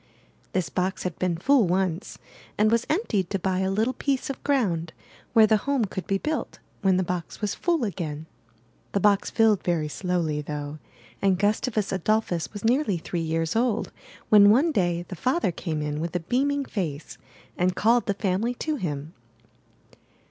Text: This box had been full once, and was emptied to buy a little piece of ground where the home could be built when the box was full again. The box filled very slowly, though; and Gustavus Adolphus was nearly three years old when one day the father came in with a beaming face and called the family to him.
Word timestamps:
This 0.53 0.67
box 0.67 1.03
had 1.03 1.19
been 1.19 1.37
full 1.37 1.67
once, 1.67 2.17
and 2.57 2.71
was 2.71 2.87
emptied 2.89 3.29
to 3.29 3.37
buy 3.37 3.59
a 3.59 3.69
little 3.69 3.93
piece 3.93 4.31
of 4.31 4.43
ground 4.43 4.93
where 5.33 5.45
the 5.45 5.57
home 5.57 5.85
could 5.85 6.07
be 6.07 6.17
built 6.17 6.57
when 6.81 6.97
the 6.97 7.03
box 7.03 7.39
was 7.39 7.53
full 7.53 7.83
again. 7.83 8.25
The 8.93 8.99
box 8.99 9.29
filled 9.29 9.61
very 9.61 9.87
slowly, 9.87 10.41
though; 10.41 10.79
and 11.21 11.37
Gustavus 11.37 11.91
Adolphus 11.91 12.51
was 12.51 12.65
nearly 12.65 12.97
three 12.97 13.21
years 13.21 13.55
old 13.55 13.91
when 14.29 14.49
one 14.49 14.71
day 14.71 15.05
the 15.07 15.15
father 15.15 15.51
came 15.51 15.83
in 15.83 15.99
with 16.01 16.15
a 16.15 16.19
beaming 16.21 16.65
face 16.65 17.19
and 17.55 17.75
called 17.75 18.07
the 18.07 18.15
family 18.15 18.55
to 18.55 18.77
him. 18.77 19.13